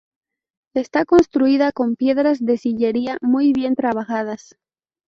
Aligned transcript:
Está 0.73 1.05
construida 1.05 1.71
con 1.71 1.95
piedras 1.95 2.43
de 2.43 2.57
sillería 2.57 3.19
muy 3.21 3.53
bien 3.53 3.75
trabajadas. 3.75 4.57